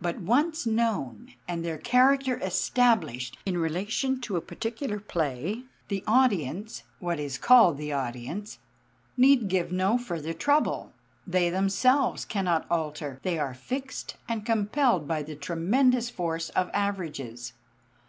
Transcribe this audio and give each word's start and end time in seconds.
But 0.00 0.18
once 0.18 0.66
known 0.66 1.34
and 1.46 1.64
their 1.64 1.78
character 1.78 2.36
established 2.38 3.38
in 3.46 3.58
relation 3.58 4.20
to 4.22 4.34
a 4.34 4.40
particular 4.40 4.98
play, 4.98 5.62
the 5.86 6.02
audience 6.04 6.82
what 6.98 7.20
is 7.20 7.38
called 7.38 7.78
the 7.78 7.92
audience 7.92 8.58
need 9.16 9.46
give 9.46 9.70
no 9.70 9.96
further 9.96 10.32
trouble. 10.32 10.94
They 11.28 11.48
themselves 11.48 12.24
cannot 12.24 12.66
alter; 12.68 13.20
they 13.22 13.38
are 13.38 13.54
fixed 13.54 14.16
and 14.28 14.44
compelled 14.44 15.06
by 15.06 15.22
the 15.22 15.36
tremendous 15.36 16.10
force 16.10 16.48
of 16.50 16.70
averages. 16.74 17.52